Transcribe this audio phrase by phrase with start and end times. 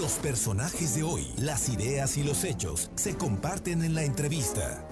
[0.00, 4.88] Los personajes de hoy, las ideas y los hechos se comparten en la entrevista.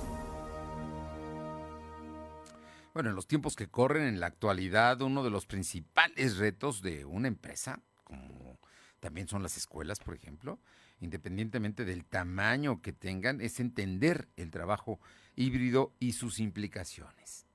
[2.92, 7.06] Bueno, en los tiempos que corren en la actualidad, uno de los principales retos de
[7.06, 8.60] una empresa, como
[9.00, 10.60] también son las escuelas, por ejemplo,
[11.00, 15.00] independientemente del tamaño que tengan, es entender el trabajo
[15.36, 17.46] híbrido y sus implicaciones.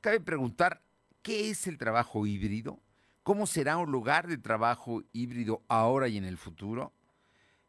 [0.00, 0.84] Cabe preguntar,
[1.22, 2.78] ¿qué es el trabajo híbrido?
[3.22, 6.92] ¿Cómo será un lugar de trabajo híbrido ahora y en el futuro?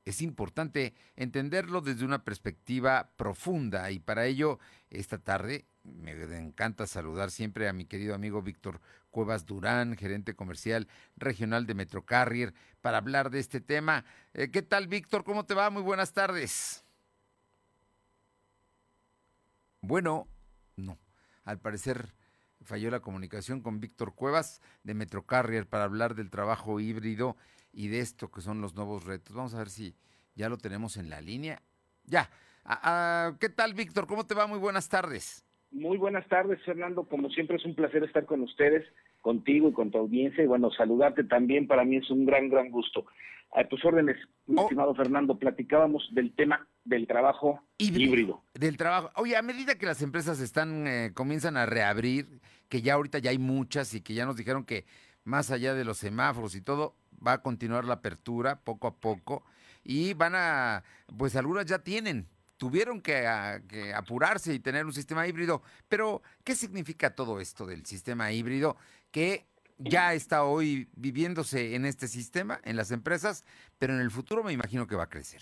[0.03, 4.59] Es importante entenderlo desde una perspectiva profunda y para ello
[4.89, 8.81] esta tarde me encanta saludar siempre a mi querido amigo Víctor
[9.11, 10.87] Cuevas Durán, gerente comercial
[11.17, 14.05] regional de Metrocarrier, para hablar de este tema.
[14.33, 15.23] Eh, ¿Qué tal, Víctor?
[15.23, 15.69] ¿Cómo te va?
[15.69, 16.83] Muy buenas tardes.
[19.81, 20.27] Bueno,
[20.77, 20.97] no.
[21.43, 22.13] Al parecer
[22.63, 27.35] falló la comunicación con Víctor Cuevas de Metrocarrier para hablar del trabajo híbrido
[27.71, 29.35] y de esto que son los nuevos retos.
[29.35, 29.95] Vamos a ver si
[30.35, 31.61] ya lo tenemos en la línea.
[32.05, 32.29] Ya.
[32.63, 34.07] Ah, ah, ¿Qué tal, Víctor?
[34.07, 34.47] ¿Cómo te va?
[34.47, 35.45] Muy buenas tardes.
[35.71, 37.03] Muy buenas tardes, Fernando.
[37.03, 38.85] Como siempre es un placer estar con ustedes,
[39.21, 40.43] contigo y con tu audiencia.
[40.43, 43.05] Y bueno, saludarte también para mí es un gran, gran gusto.
[43.55, 44.63] A tus órdenes, mi oh.
[44.63, 48.43] estimado Fernando, platicábamos del tema del trabajo híbrido.
[48.53, 49.11] Del trabajo.
[49.15, 53.31] Oye, a medida que las empresas están eh, comienzan a reabrir, que ya ahorita ya
[53.31, 54.85] hay muchas y que ya nos dijeron que
[55.23, 56.95] más allá de los semáforos y todo,
[57.25, 59.45] va a continuar la apertura poco a poco
[59.83, 60.83] y van a,
[61.17, 63.25] pues algunas ya tienen, tuvieron que,
[63.67, 65.61] que, apurarse y tener un sistema híbrido.
[65.87, 68.75] Pero, ¿qué significa todo esto del sistema híbrido
[69.11, 69.45] que
[69.77, 73.45] ya está hoy viviéndose en este sistema, en las empresas,
[73.79, 75.41] pero en el futuro me imagino que va a crecer?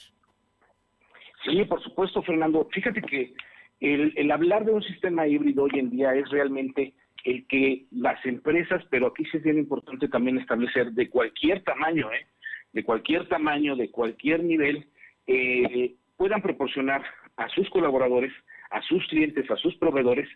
[1.44, 2.67] Sí, por supuesto, Fernando.
[2.72, 3.34] Fíjate que
[3.80, 8.84] el, hablar de un sistema híbrido hoy en día es realmente el que las empresas,
[8.89, 12.28] pero aquí sí es bien importante también establecer de cualquier tamaño, ¿eh?
[12.73, 14.86] de cualquier tamaño, de cualquier nivel,
[15.28, 17.03] eh, puedan proporcionar
[17.38, 18.31] a sus colaboradores,
[18.69, 20.30] a sus clientes, a sus proveedores,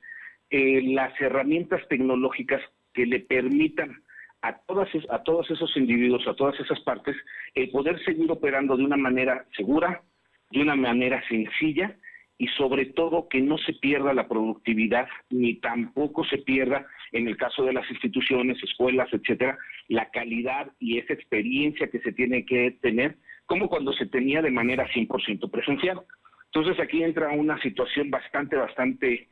[0.49, 2.61] eh, las herramientas tecnológicas
[2.93, 4.03] que le permitan
[4.41, 7.15] a, todas, a todos esos individuos, a todas esas partes,
[7.55, 10.01] el poder seguir operando de una manera segura,
[10.51, 11.95] de una manera sencilla
[12.37, 17.37] y sobre todo que no se pierda la productividad ni tampoco se pierda en el
[17.37, 19.57] caso de las instituciones, escuelas, etcétera,
[19.87, 24.51] la calidad y esa experiencia que se tiene que tener como cuando se tenía de
[24.51, 26.01] manera 100% presencial.
[26.47, 29.27] Entonces aquí entra una situación bastante bastante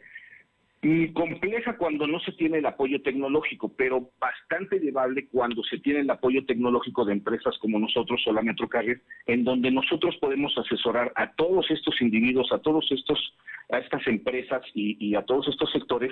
[1.13, 6.09] compleja cuando no se tiene el apoyo tecnológico, pero bastante llevable cuando se tiene el
[6.09, 11.31] apoyo tecnológico de empresas como nosotros o la Metrocarrier, en donde nosotros podemos asesorar a
[11.33, 13.35] todos estos individuos, a todos estos,
[13.71, 16.11] a estas empresas y a todos estos sectores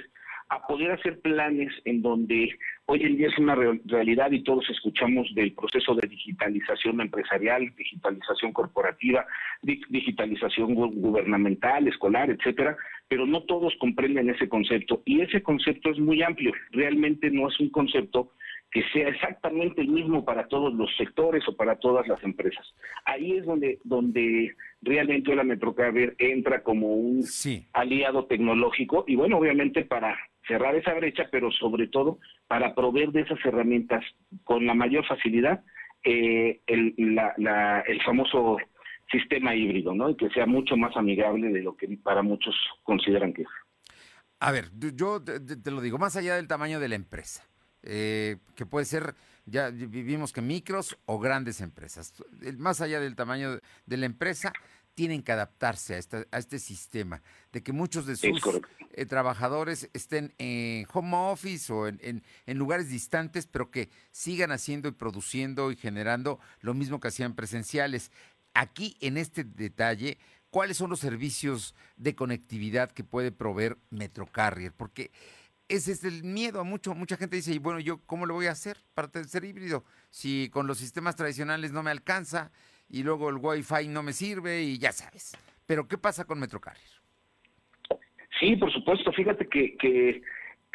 [0.51, 2.49] a poder hacer planes en donde
[2.91, 8.51] hoy en día es una realidad y todos escuchamos del proceso de digitalización empresarial, digitalización
[8.51, 9.25] corporativa,
[9.61, 12.75] digitalización gubernamental, escolar, etcétera,
[13.07, 15.03] pero no todos comprenden ese concepto.
[15.05, 18.33] Y ese concepto es muy amplio, realmente no es un concepto
[18.71, 22.73] que sea exactamente el mismo para todos los sectores o para todas las empresas.
[23.05, 27.23] Ahí es donde, donde realmente la Metrocarrier entra como un
[27.71, 32.19] aliado tecnológico y bueno, obviamente para cerrar esa brecha, pero sobre todo
[32.51, 34.03] para proveer de esas herramientas
[34.43, 35.63] con la mayor facilidad
[36.03, 38.57] eh, el, famoso
[39.09, 40.09] sistema híbrido, ¿no?
[40.09, 42.53] Y que sea mucho más amigable de lo que para muchos
[42.83, 43.47] consideran que es.
[44.41, 47.47] A ver, yo te, lo digo, más allá del tamaño de la empresa,
[47.83, 52.21] eh, que puede ser, ya vivimos que micros o grandes empresas,
[52.57, 54.51] más allá del tamaño de la empresa,
[54.95, 57.21] tienen que adaptarse a, a este sistema,
[57.51, 58.41] de que muchos de sus
[58.93, 64.89] eh, trabajadores estén en home office o en, en, lugares distantes, pero que sigan haciendo
[64.89, 68.11] y produciendo y generando lo mismo que hacían presenciales.
[68.53, 70.17] Aquí, en este detalle,
[70.49, 74.73] ¿cuáles son los servicios de conectividad que puede proveer Metrocarrier?
[74.73, 75.11] Porque
[75.69, 78.47] ese es el miedo a mucho, mucha gente dice, y bueno, yo cómo lo voy
[78.47, 82.51] a hacer para ser híbrido si con los sistemas tradicionales no me alcanza
[82.91, 85.37] y luego el Wi-Fi no me sirve y ya sabes.
[85.65, 86.83] Pero ¿qué pasa con Metrocarrier?
[88.39, 89.11] Sí, por supuesto.
[89.13, 90.21] Fíjate que, que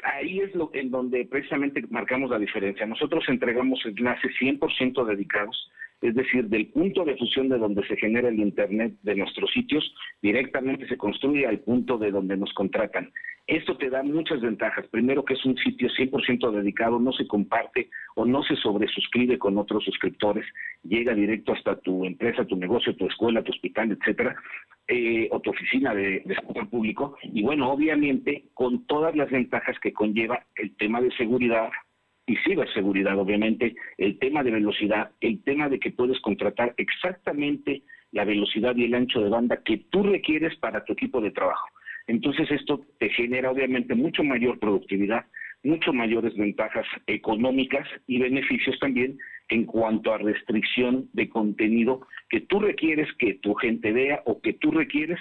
[0.03, 2.87] ahí es lo en donde precisamente marcamos la diferencia.
[2.87, 5.71] Nosotros entregamos enlaces 100% dedicados,
[6.03, 9.95] es decir, del punto de fusión de donde se genera el Internet de nuestros sitios,
[10.21, 13.11] directamente se construye al punto de donde nos contratan.
[13.47, 14.87] Esto te da muchas ventajas.
[14.89, 19.57] Primero que es un sitio 100% dedicado, no se comparte o no se sobresuscribe con
[19.57, 20.45] otros suscriptores,
[20.83, 24.35] llega directo hasta tu empresa, tu negocio, tu escuela, tu hospital, etcétera,
[24.89, 27.17] eh, o tu oficina de, de sector público.
[27.23, 31.71] Y bueno, obviamente con todas las ventajas que conlleva el tema de seguridad,
[32.27, 37.83] y ciberseguridad, obviamente, el tema de velocidad, el tema de que puedes contratar exactamente
[38.13, 41.69] la velocidad y el ancho de banda que tú requieres para tu equipo de trabajo.
[42.09, 45.27] Entonces esto te genera obviamente mucho mayor productividad,
[45.65, 49.19] mucho mayores ventajas económicas y beneficios también
[49.49, 54.53] en cuanto a restricción de contenido que tú requieres que tu gente vea o que
[54.53, 55.19] tú requieres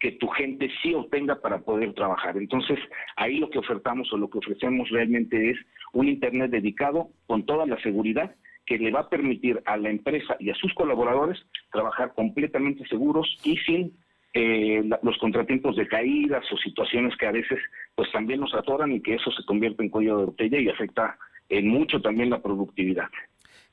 [0.00, 2.36] que tu gente sí obtenga para poder trabajar.
[2.38, 2.78] Entonces,
[3.16, 5.58] ahí lo que ofertamos o lo que ofrecemos realmente es
[5.92, 10.36] un Internet dedicado con toda la seguridad que le va a permitir a la empresa
[10.38, 11.38] y a sus colaboradores
[11.70, 13.92] trabajar completamente seguros y sin
[14.32, 17.58] eh, los contratiempos de caídas o situaciones que a veces
[17.94, 21.18] pues también nos atoran y que eso se convierte en cuello de botella y afecta
[21.48, 23.08] en mucho también la productividad.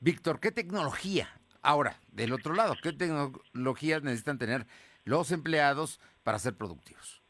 [0.00, 1.28] Víctor, ¿qué tecnología?
[1.68, 4.64] Ahora, del otro lado, ¿qué tecnologías necesitan tener
[5.04, 7.22] los empleados para ser productivos?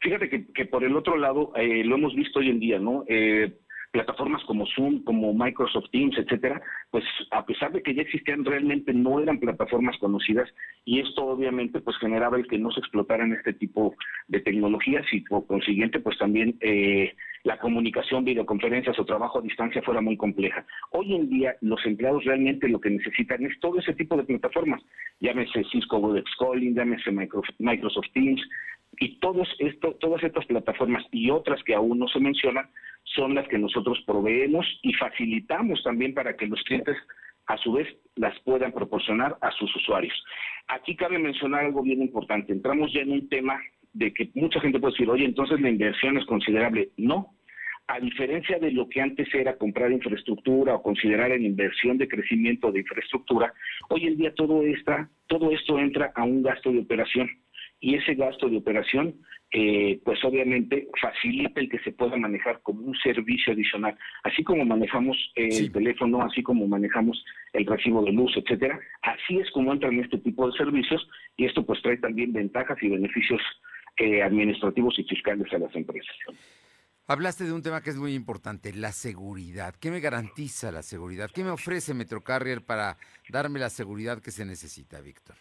[0.00, 3.04] Fíjate que, por el otro lado, eh, lo hemos visto hoy en día, ¿no?
[3.08, 3.58] Eh,
[3.94, 6.60] plataformas como Zoom, como Microsoft Teams, etcétera,
[6.90, 10.52] pues a pesar de que ya existían, realmente no eran plataformas conocidas
[10.84, 13.94] y esto obviamente pues generaba el que no se explotaran este tipo
[14.26, 17.14] de tecnologías y por consiguiente pues también eh,
[17.44, 20.66] la comunicación, videoconferencias o trabajo a distancia fuera muy compleja.
[20.90, 24.82] Hoy en día los empleados realmente lo que necesitan es todo ese tipo de plataformas,
[25.20, 28.42] llámese Cisco Webex Calling, llámese Microsoft Teams,
[28.98, 32.68] y todos esto, todas estas plataformas y otras que aún no se mencionan
[33.04, 36.96] son las que nosotros proveemos y facilitamos también para que los clientes
[37.46, 40.14] a su vez las puedan proporcionar a sus usuarios.
[40.68, 42.52] Aquí cabe mencionar algo bien importante.
[42.52, 43.60] Entramos ya en un tema
[43.92, 46.88] de que mucha gente puede decir, oye, entonces la inversión es considerable.
[46.96, 47.34] No,
[47.86, 52.72] a diferencia de lo que antes era comprar infraestructura o considerar en inversión de crecimiento
[52.72, 53.52] de infraestructura,
[53.90, 57.28] hoy en día todo, esta, todo esto entra a un gasto de operación
[57.84, 59.14] y ese gasto de operación,
[59.50, 64.64] eh, pues obviamente facilita el que se pueda manejar como un servicio adicional, así como
[64.64, 67.22] manejamos el teléfono, así como manejamos
[67.52, 71.66] el recibo de luz, etcétera, así es como entran este tipo de servicios y esto
[71.66, 73.42] pues trae también ventajas y beneficios
[73.98, 76.16] eh, administrativos y fiscales a las empresas.
[77.06, 79.74] Hablaste de un tema que es muy importante, la seguridad.
[79.78, 81.30] ¿Qué me garantiza la seguridad?
[81.30, 82.96] ¿Qué me ofrece Metrocarrier para
[83.28, 85.36] darme la seguridad que se necesita, Víctor?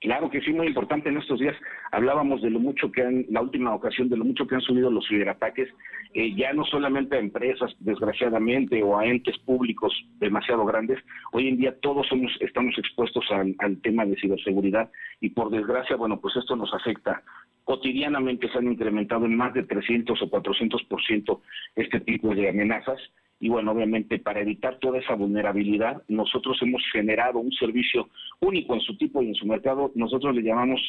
[0.00, 1.08] Claro que sí, muy importante.
[1.08, 1.56] En estos días
[1.90, 4.92] hablábamos de lo mucho que han, la última ocasión, de lo mucho que han subido
[4.92, 5.68] los ciberataques,
[6.14, 11.00] eh, ya no solamente a empresas, desgraciadamente, o a entes públicos demasiado grandes.
[11.32, 14.88] Hoy en día todos somos, estamos expuestos al, al tema de ciberseguridad
[15.20, 17.22] y por desgracia, bueno, pues esto nos afecta.
[17.64, 21.42] Cotidianamente se han incrementado en más de 300 o 400 por ciento
[21.74, 23.00] este tipo de amenazas
[23.40, 28.08] y bueno, obviamente para evitar toda esa vulnerabilidad, nosotros hemos generado un servicio
[28.40, 29.92] único en su tipo y en su mercado.
[29.94, 30.80] Nosotros le llamamos,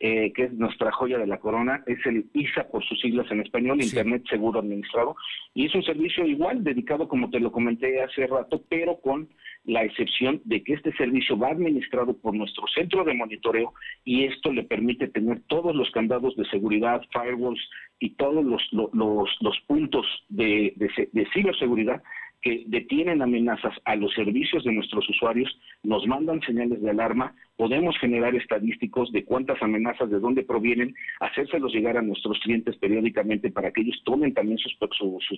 [0.00, 3.40] eh, que es nuestra joya de la corona, es el ISA por sus siglas en
[3.40, 5.16] español, Internet Seguro Administrado.
[5.54, 9.28] Y es un servicio igual, dedicado, como te lo comenté hace rato, pero con
[9.64, 13.74] la excepción de que este servicio va administrado por nuestro centro de monitoreo
[14.04, 17.60] y esto le permite tener todos los candados de seguridad, firewalls
[17.98, 22.02] y todos los, los, puntos de, de ciberseguridad
[22.40, 27.98] que detienen amenazas a los servicios de nuestros usuarios, nos mandan señales de alarma, podemos
[27.98, 33.72] generar estadísticos de cuántas amenazas, de dónde provienen, hacérselos llegar a nuestros clientes periódicamente para
[33.72, 34.76] que ellos tomen también sus,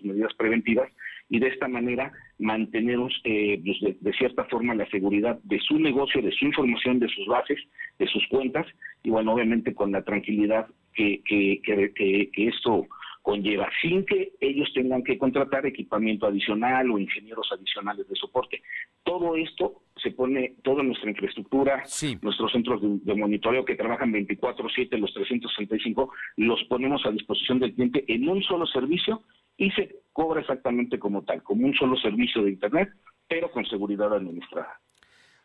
[0.05, 0.91] medidas preventivas
[1.29, 6.21] y de esta manera mantener eh, pues, de, cierta forma la seguridad de su negocio,
[6.21, 7.59] de su información, de sus bases,
[7.99, 8.67] de sus cuentas
[9.03, 12.87] y bueno, obviamente con la tranquilidad que, que, que, que esto
[13.23, 18.63] conlleva, sin que ellos tengan que contratar equipamiento adicional o ingenieros adicionales de soporte.
[19.03, 21.83] Todo esto se pone, toda nuestra infraestructura,
[22.23, 28.05] nuestros centros de, monitoreo que trabajan 24/7, los 365, los ponemos a disposición del cliente
[28.09, 29.23] en un solo servicio
[29.57, 32.91] y se cobra exactamente como tal, como un solo servicio de Internet,
[33.29, 34.81] pero con seguridad administrada.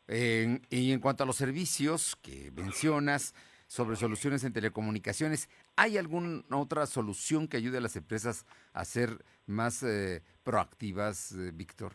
[0.07, 3.33] y en cuanto a los servicios que mencionas,
[3.67, 5.49] sobre soluciones en telecomunicaciones.
[5.75, 9.09] ¿Hay alguna otra solución que ayude a las empresas a ser
[9.45, 11.93] más eh, proactivas, eh, Víctor?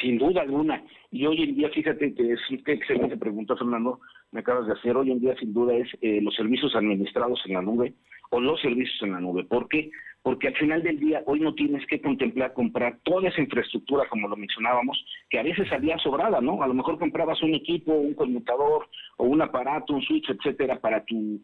[0.00, 0.84] Sin duda alguna.
[1.10, 4.96] Y hoy en día, fíjate que es qué excelente pregunta, Fernando, me acabas de hacer.
[4.96, 7.94] Hoy en día, sin duda, es eh, los servicios administrados en la nube
[8.30, 9.44] o los servicios en la nube.
[9.44, 9.90] ¿Por qué?
[10.22, 14.28] porque al final del día hoy no tienes que contemplar comprar toda esa infraestructura, como
[14.28, 16.62] lo mencionábamos, que a veces salía sobrada, ¿no?
[16.62, 21.04] A lo mejor comprabas un equipo, un conmutador o un aparato, un switch, etcétera, para
[21.04, 21.40] tus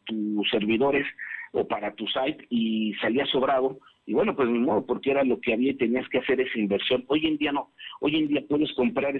[0.50, 1.06] servidores
[1.52, 3.78] o para tu site y salía sobrado.
[4.04, 6.58] Y bueno, pues ni modo, porque era lo que había y tenías que hacer esa
[6.58, 7.04] inversión.
[7.08, 7.70] Hoy en día no.
[8.00, 9.14] Hoy en día puedes comprar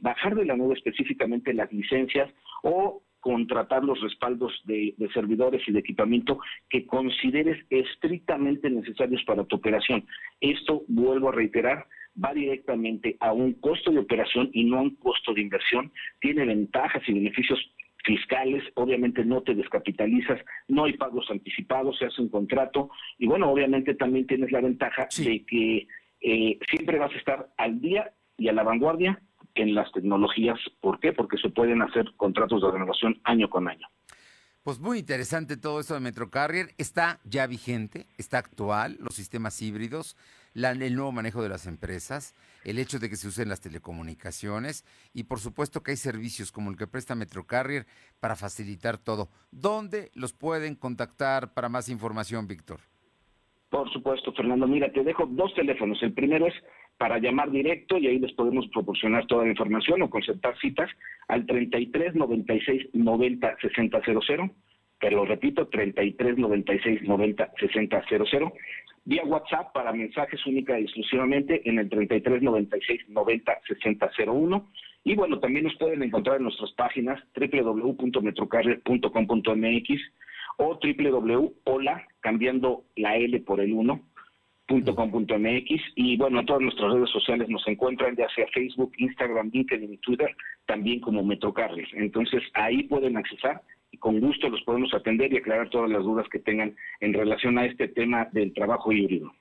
[0.00, 5.78] bajar de la nube específicamente las licencias o contratar los respaldos de, servidores y de
[5.78, 10.04] equipamiento que consideres estrictamente necesarios para tu operación.
[10.42, 11.86] Esto, vuelvo a reiterar,
[12.22, 15.90] va directamente a un costo de operación y no a un costo de inversión.
[16.20, 17.58] Tiene ventajas y beneficios
[18.04, 20.38] fiscales, obviamente no te descapitalizas,
[20.68, 25.08] no hay pagos anticipados, se hace un contrato y bueno, obviamente también tienes la ventaja
[25.16, 25.88] de que
[26.20, 29.18] eh, siempre vas a estar al día y a la vanguardia
[29.54, 30.58] en las tecnologías.
[30.80, 31.12] ¿Por qué?
[31.12, 33.88] Porque se pueden hacer contratos de renovación año con año.
[34.64, 36.68] Pues muy interesante todo esto de Metrocarrier.
[36.78, 40.16] Está ya vigente, está actual, los sistemas híbridos,
[40.54, 42.34] el nuevo manejo de las empresas,
[42.64, 46.70] el hecho de que se usen las telecomunicaciones y por supuesto que hay servicios como
[46.70, 47.86] el que presta Metrocarrier
[48.20, 49.28] para facilitar todo.
[49.50, 52.80] ¿Dónde los pueden contactar para más información, Víctor?
[53.68, 54.66] Por supuesto, Fernando.
[54.66, 56.00] Mira, te dejo dos teléfonos.
[56.02, 56.54] El primero es
[56.98, 60.90] para llamar directo y ahí les podemos proporcionar toda la información o concertar citas
[61.28, 64.50] al 33 96 90 60 00.
[65.00, 68.52] Pero repito, 33 96 90 60 00.
[69.06, 74.70] Vía WhatsApp para mensajes única y exclusivamente en el 33 96 90 60 01.
[75.04, 80.00] Y bueno, también nos pueden encontrar en nuestras páginas www.metrocarrier.com.mx
[80.56, 84.00] o www.hola, cambiando la L por el 1,
[84.66, 89.92] .com.mx y bueno, en todas nuestras redes sociales nos encuentran ya sea Facebook, Instagram, LinkedIn
[89.92, 90.34] y Twitter,
[90.66, 91.88] también como Metrocarrier.
[91.94, 96.26] Entonces ahí pueden accesar y con gusto los podemos atender y aclarar todas las dudas
[96.30, 99.32] que tengan en relación a este tema del trabajo híbrido.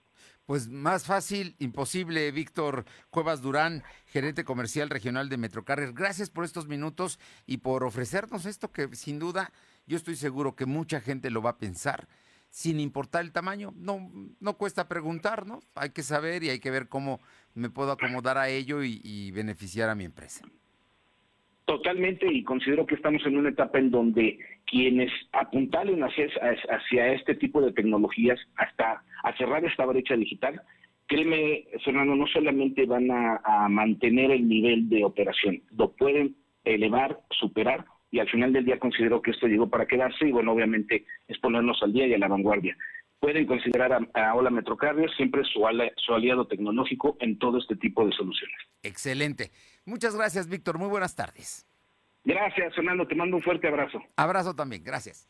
[0.45, 5.93] Pues más fácil, imposible, Víctor Cuevas Durán, gerente comercial regional de Metrocarrier.
[5.93, 9.53] Gracias por estos minutos y por ofrecernos esto que sin duda
[9.85, 12.09] yo estoy seguro que mucha gente lo va a pensar
[12.53, 13.73] sin importar el tamaño.
[13.75, 15.61] No, no cuesta preguntar, ¿no?
[15.73, 17.19] Hay que saber y hay que ver cómo
[17.55, 20.45] me puedo acomodar a ello y, beneficiar a mi empresa.
[21.65, 26.27] Totalmente, y considero que estamos en una etapa en donde quienes apuntalen hacia,
[26.69, 30.61] hacia este tipo de tecnologías, hasta a cerrar esta brecha digital,
[31.07, 37.85] créeme, Fernando, no solamente van a mantener el nivel de operación, lo pueden elevar, superar
[38.13, 41.39] y al final del día considero que esto llegó para quedarse y bueno, obviamente es
[41.39, 42.77] ponernos al día y a la vanguardia.
[43.19, 45.65] Pueden considerar a, a Hola Metrocarrier siempre su,
[45.97, 48.55] su aliado tecnológico en todo este tipo de soluciones.
[48.83, 49.49] Excelente.
[49.85, 50.77] Muchas gracias, Víctor.
[50.77, 51.65] Muy buenas tardes.
[52.23, 53.07] Gracias, Fernando.
[53.07, 53.99] Te mando un fuerte abrazo.
[54.15, 54.83] Abrazo también.
[54.83, 55.27] Gracias.